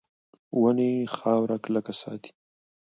[0.61, 2.31] ونې خاوره کلکه ساتي.